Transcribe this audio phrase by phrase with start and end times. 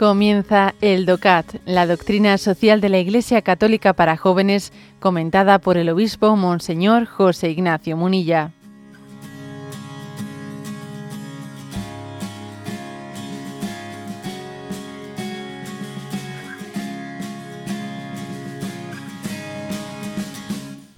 [0.00, 5.90] Comienza el DOCAT, la doctrina social de la Iglesia Católica para jóvenes, comentada por el
[5.90, 8.50] obispo Monseñor José Ignacio Munilla.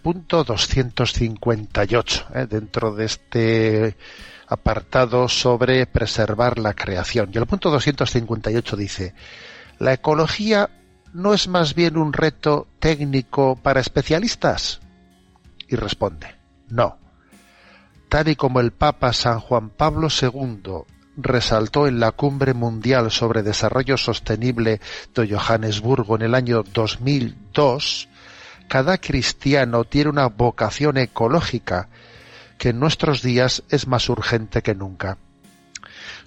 [0.04, 2.46] Punto 258, ¿eh?
[2.48, 3.96] dentro de este
[4.52, 7.30] apartado sobre preservar la creación.
[7.32, 9.14] Y el punto 258 dice,
[9.78, 10.70] ¿la ecología
[11.12, 14.80] no es más bien un reto técnico para especialistas?
[15.68, 16.36] Y responde,
[16.68, 16.98] no.
[18.08, 20.84] Tal y como el Papa San Juan Pablo II
[21.16, 24.80] resaltó en la Cumbre Mundial sobre Desarrollo Sostenible
[25.14, 28.08] de Johannesburgo en el año 2002,
[28.68, 31.88] cada cristiano tiene una vocación ecológica
[32.62, 35.18] que en nuestros días es más urgente que nunca.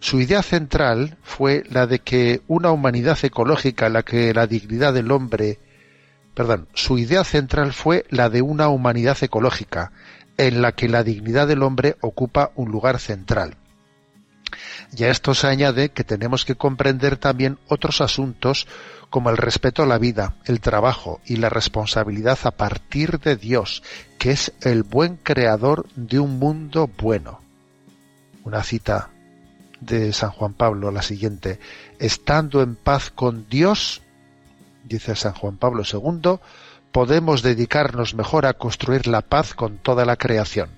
[0.01, 4.93] Su idea central fue la de que una humanidad ecológica en la que la dignidad
[4.93, 5.59] del hombre
[6.33, 9.93] perdón, su idea central fue la de una humanidad ecológica,
[10.35, 13.55] en la que la dignidad del hombre ocupa un lugar central.
[14.95, 18.67] Y a esto se añade que tenemos que comprender también otros asuntos
[19.09, 23.83] como el respeto a la vida, el trabajo y la responsabilidad a partir de Dios,
[24.17, 27.41] que es el buen creador de un mundo bueno.
[28.43, 29.09] Una cita
[29.79, 31.59] de San Juan Pablo, la siguiente,
[31.99, 34.01] estando en paz con Dios,
[34.83, 36.39] dice San Juan Pablo II,
[36.91, 40.69] podemos dedicarnos mejor a construir la paz con toda la creación.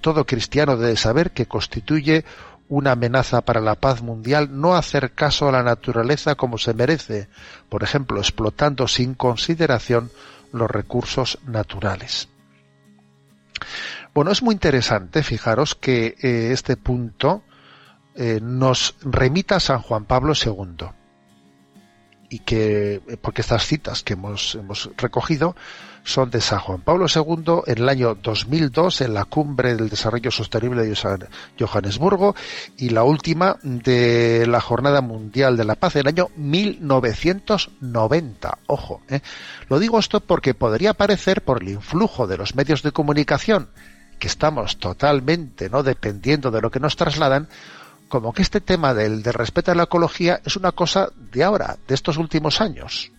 [0.00, 2.24] Todo cristiano debe saber que constituye
[2.68, 7.28] una amenaza para la paz mundial no hacer caso a la naturaleza como se merece,
[7.68, 10.10] por ejemplo, explotando sin consideración
[10.52, 12.28] los recursos naturales.
[14.14, 17.42] Bueno, es muy interesante, fijaros, que eh, este punto
[18.14, 20.88] eh, nos remita a San Juan Pablo II
[22.30, 25.56] y que, porque estas citas que hemos, hemos recogido
[26.08, 30.30] son de San Juan Pablo II en el año 2002 en la Cumbre del Desarrollo
[30.30, 30.96] Sostenible de
[31.58, 32.34] Johannesburgo
[32.78, 38.58] y la última de la Jornada Mundial de la Paz en el año 1990.
[38.66, 39.20] Ojo, ¿eh?
[39.68, 43.68] lo digo esto porque podría parecer por el influjo de los medios de comunicación
[44.18, 47.48] que estamos totalmente no dependiendo de lo que nos trasladan
[48.08, 51.76] como que este tema del, del respeto a la ecología es una cosa de ahora,
[51.86, 53.12] de estos últimos años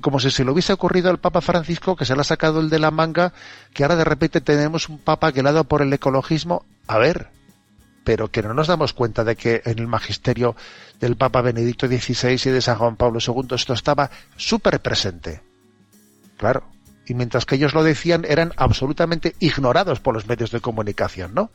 [0.00, 2.70] como si se le hubiese ocurrido al Papa Francisco que se le ha sacado el
[2.70, 3.32] de la manga,
[3.72, 6.64] que ahora de repente tenemos un Papa que por el ecologismo.
[6.86, 7.30] A ver,
[8.04, 10.56] pero que no nos damos cuenta de que en el magisterio
[10.98, 15.42] del Papa Benedicto XVI y de San Juan Pablo II esto estaba súper presente.
[16.38, 16.64] Claro.
[17.06, 21.50] Y mientras que ellos lo decían, eran absolutamente ignorados por los medios de comunicación, ¿no?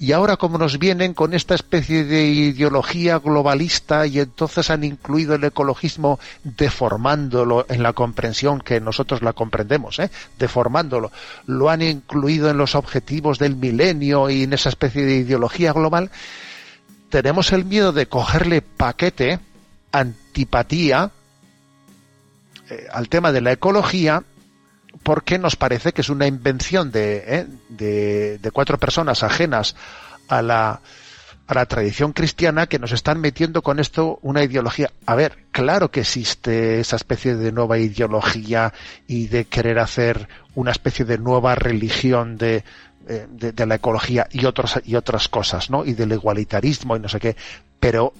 [0.00, 5.34] Y ahora como nos vienen con esta especie de ideología globalista y entonces han incluido
[5.34, 10.10] el ecologismo deformándolo en la comprensión que nosotros la comprendemos, ¿eh?
[10.38, 11.12] deformándolo,
[11.44, 16.10] lo han incluido en los objetivos del milenio y en esa especie de ideología global,
[17.10, 19.38] tenemos el miedo de cogerle paquete,
[19.92, 21.10] antipatía
[22.70, 24.22] eh, al tema de la ecología
[25.02, 27.46] porque nos parece que es una invención de, ¿eh?
[27.68, 29.74] de, cuatro personas ajenas
[30.28, 30.80] a la,
[31.46, 34.90] a la tradición cristiana que nos están metiendo con esto una ideología.
[35.06, 38.72] A ver, claro que existe esa especie de nueva ideología
[39.06, 42.64] y de querer hacer una especie de nueva religión de,
[43.08, 45.84] eh, de, la ecología y, otros, y otras cosas, ¿no?
[45.84, 47.36] Y del igualitarismo y no sé qué.
[47.80, 48.12] Pero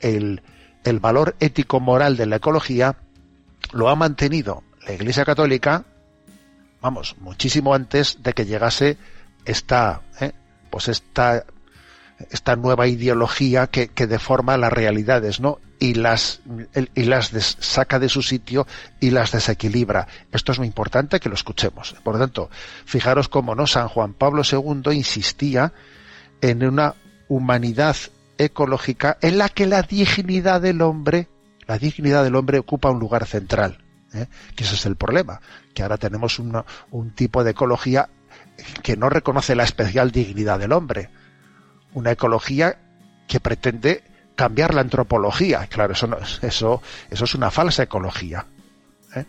[0.00, 0.40] el,
[0.84, 2.96] el valor ético-moral de la ecología
[3.72, 5.84] lo ha mantenido la Iglesia Católica
[6.84, 8.98] vamos, muchísimo antes de que llegase
[9.46, 10.32] esta, ¿eh?
[10.68, 11.46] pues esta,
[12.30, 15.60] esta nueva ideología que, que, deforma las realidades, ¿no?
[15.78, 16.42] Y las,
[16.94, 18.66] y las saca de su sitio
[19.00, 20.08] y las desequilibra.
[20.30, 21.96] Esto es muy importante que lo escuchemos.
[22.04, 22.50] Por lo tanto,
[22.84, 25.72] fijaros cómo no San Juan Pablo II insistía
[26.42, 26.96] en una
[27.28, 27.96] humanidad
[28.36, 31.28] ecológica en la que la dignidad del hombre,
[31.66, 33.83] la dignidad del hombre ocupa un lugar central.
[34.14, 34.28] ¿Eh?
[34.54, 35.40] que ese es el problema,
[35.74, 38.08] que ahora tenemos un tipo de ecología
[38.82, 41.10] que no reconoce la especial dignidad del hombre,
[41.92, 42.78] una ecología
[43.26, 44.04] que pretende
[44.36, 46.08] cambiar la antropología, claro, eso,
[46.42, 48.46] eso, eso es una falsa ecología,
[49.14, 49.24] ¿eh?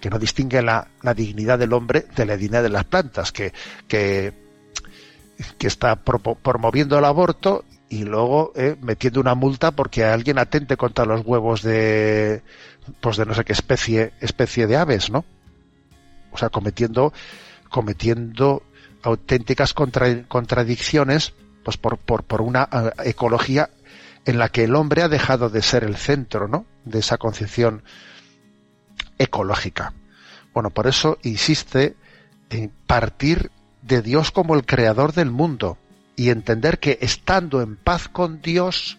[0.00, 3.52] que no distingue la, dignidad del hombre de la dignidad de las plantas, que,
[3.86, 4.32] que,
[5.58, 11.04] que está promoviendo el aborto y luego eh, metiendo una multa porque alguien atente contra
[11.04, 12.42] los huevos de
[13.02, 15.26] pues de no sé qué especie especie de aves no
[16.30, 17.12] o sea cometiendo
[17.68, 18.62] cometiendo
[19.02, 23.68] auténticas contradicciones pues por, por, por una eh, ecología
[24.24, 26.64] en la que el hombre ha dejado de ser el centro, ¿no?
[26.84, 27.82] De esa concepción
[29.18, 29.92] ecológica.
[30.54, 31.96] Bueno, por eso insiste
[32.50, 33.50] en partir
[33.82, 35.76] de Dios como el creador del mundo
[36.16, 38.98] y entender que estando en paz con Dios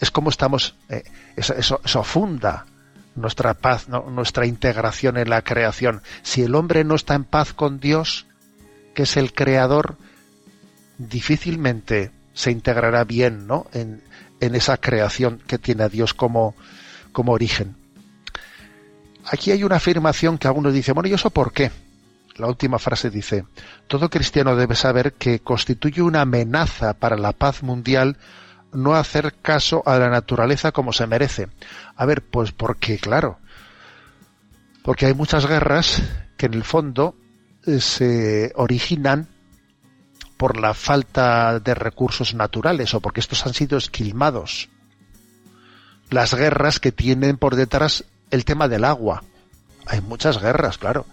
[0.00, 1.02] es como estamos, eh,
[1.36, 2.66] eso, funda
[3.14, 6.02] nuestra paz, nuestra integración en la creación.
[6.22, 8.26] Si el hombre no está en paz con Dios,
[8.94, 9.96] que es el creador,
[10.98, 13.66] difícilmente se integrará bien ¿no?
[13.72, 14.02] en,
[14.40, 16.54] en esa creación que tiene a Dios como,
[17.10, 17.76] como origen.
[19.24, 21.72] Aquí hay una afirmación que algunos dicen, bueno, ¿y eso por qué?
[22.38, 23.44] La última frase dice,
[23.88, 28.16] todo cristiano debe saber que constituye una amenaza para la paz mundial
[28.72, 31.48] no hacer caso a la naturaleza como se merece.
[31.96, 33.38] A ver, pues porque, claro,
[34.84, 36.00] porque hay muchas guerras
[36.36, 37.16] que en el fondo
[37.66, 39.26] eh, se originan
[40.36, 44.68] por la falta de recursos naturales o porque estos han sido esquilmados.
[46.10, 49.24] Las guerras que tienen por detrás el tema del agua.
[49.86, 51.06] Hay muchas guerras, claro,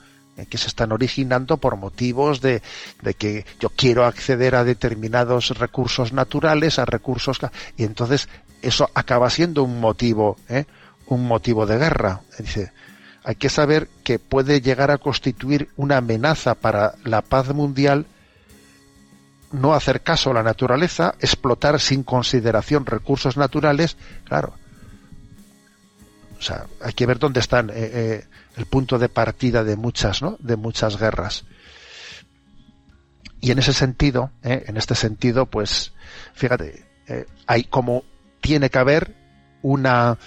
[0.50, 2.62] que se están originando por motivos de,
[3.02, 7.40] de, que yo quiero acceder a determinados recursos naturales, a recursos
[7.78, 8.28] y entonces
[8.62, 10.66] eso acaba siendo un motivo, ¿eh?
[11.08, 12.22] un motivo de guerra.
[12.40, 12.72] Dice,
[13.24, 18.06] hay que saber que puede llegar a constituir una amenaza para la paz mundial
[19.52, 24.54] no hacer caso a la naturaleza, explotar sin consideración recursos naturales, claro,
[26.38, 28.26] o sea, hay que ver dónde están eh, eh,
[28.58, 30.38] el punto de partida de muchas, ¿no?
[30.40, 31.46] De muchas guerras.
[33.42, 35.94] Y en ese sentido, eh, en este sentido, pues,
[36.34, 36.86] fíjate,
[37.46, 38.04] hay como
[38.42, 39.16] tiene que haber
[39.62, 40.18] una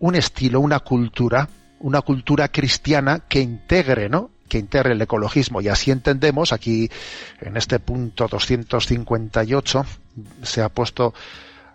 [0.00, 1.48] un estilo, una cultura,
[1.80, 4.30] una cultura cristiana que integre, ¿no?
[4.48, 6.90] que integre el ecologismo y así entendemos aquí
[7.40, 9.84] en este punto 258
[10.42, 11.12] se ha puesto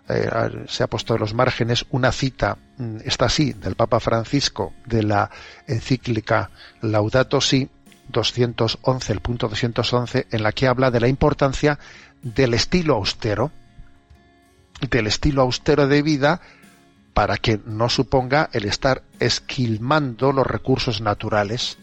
[0.08, 4.74] eh, se ha puesto en los márgenes una cita, mm, está así, del Papa Francisco,
[4.86, 5.30] de la
[5.66, 6.50] encíclica
[6.82, 7.68] Laudato Si,
[8.08, 11.78] 211, el punto 211, en la que habla de la importancia
[12.22, 13.50] del estilo austero,
[14.90, 16.40] del estilo austero de vida,
[17.14, 21.78] para que no suponga el estar esquilmando los recursos naturales.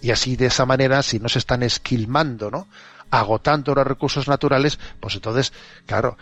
[0.00, 2.68] Y así de esa manera, si no se están esquilmando, ¿no?
[3.12, 5.52] Agotando los recursos naturales, pues entonces,
[5.84, 6.16] claro,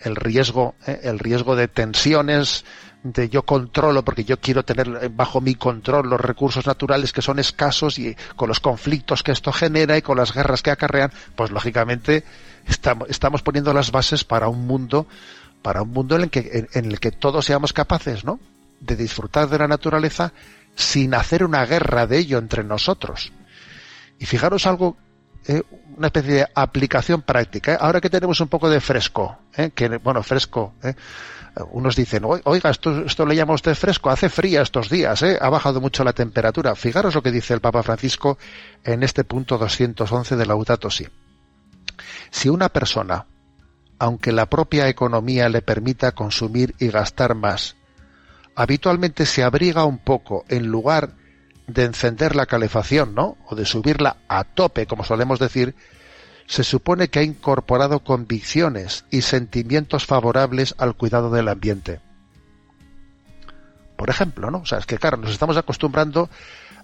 [0.00, 1.00] el, riesgo, ¿eh?
[1.04, 2.64] el riesgo de tensiones,
[3.02, 7.38] de yo controlo, porque yo quiero tener bajo mi control los recursos naturales que son
[7.38, 11.50] escasos y con los conflictos que esto genera y con las guerras que acarrean, pues
[11.50, 12.24] lógicamente
[12.66, 15.06] estamos, estamos poniendo las bases para un mundo,
[15.60, 18.40] para un mundo en el que, en el que todos seamos capaces, ¿no?
[18.80, 20.32] De disfrutar de la naturaleza
[20.76, 23.32] sin hacer una guerra de ello entre nosotros.
[24.18, 24.96] Y fijaros algo
[25.46, 25.62] eh,
[25.96, 27.74] una especie de aplicación práctica.
[27.74, 27.78] ¿eh?
[27.80, 29.70] Ahora que tenemos un poco de fresco, ¿eh?
[29.74, 30.74] que bueno, fresco,
[31.70, 35.80] unos dicen, oiga, esto, esto le llama usted fresco, hace fría estos días, ha bajado
[35.80, 36.74] mucho la temperatura.
[36.74, 38.38] Fijaros lo que dice el Papa Francisco
[38.84, 41.06] en este punto 211 de Laudato Si.
[42.30, 43.26] Si una persona,
[43.98, 47.76] aunque la propia economía le permita consumir y gastar más,
[48.54, 51.14] habitualmente se abriga un poco en lugar
[51.66, 53.36] de encender la calefacción, ¿no?
[53.46, 55.74] O de subirla a tope, como solemos decir,
[56.46, 62.00] se supone que ha incorporado convicciones y sentimientos favorables al cuidado del ambiente.
[63.96, 64.58] Por ejemplo, ¿no?
[64.58, 66.28] O sea, es que claro, nos estamos acostumbrando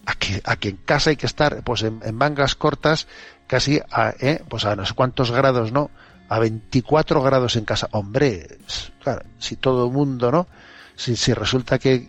[0.06, 3.08] a que, a en casa hay que estar pues en, mangas cortas
[3.46, 4.42] casi a, ¿eh?
[4.48, 5.90] pues a no sé cuántos grados, ¿no?
[6.28, 7.88] A 24 grados en casa.
[7.92, 8.58] Hombre,
[9.02, 10.46] claro, si todo el mundo, ¿no?
[10.94, 12.08] Si, si resulta que,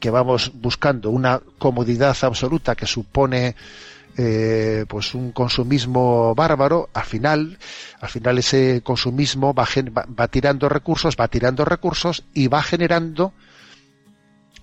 [0.00, 3.54] que vamos buscando una comodidad absoluta que supone
[4.16, 7.58] eh, pues un consumismo bárbaro, al final,
[8.00, 9.66] al final ese consumismo va,
[10.18, 13.32] va, tirando recursos, va tirando recursos y va generando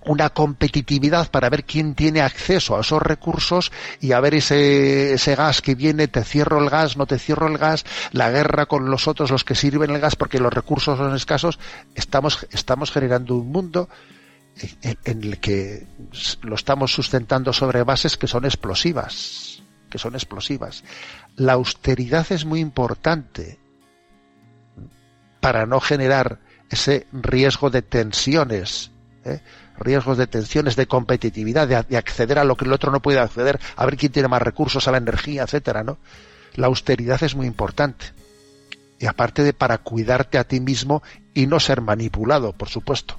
[0.04, 5.34] una competitividad para ver quién tiene acceso a esos recursos y a ver ese, ese
[5.34, 8.90] gas que viene, te cierro el gas, no te cierro el gas, la guerra con
[8.90, 11.58] los otros, los que sirven el gas porque los recursos son escasos,
[11.94, 13.88] estamos, estamos generando un mundo
[14.82, 15.86] en, el que
[16.42, 20.84] lo estamos sustentando sobre bases que son explosivas, que son explosivas.
[21.36, 23.58] La austeridad es muy importante
[25.40, 28.90] para no generar ese riesgo de tensiones,
[29.24, 29.40] ¿eh?
[29.78, 33.60] riesgos de tensiones, de competitividad, de, acceder a lo que el otro no puede acceder,
[33.76, 35.98] a ver quién tiene más recursos, a la energía, etcétera, ¿no?
[36.54, 38.06] La austeridad es muy importante.
[38.98, 43.18] Y aparte de para cuidarte a ti mismo y no ser manipulado, por supuesto.